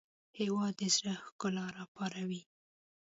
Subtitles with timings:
[0.39, 2.41] هېواد د زړه ښکلا راپاروي.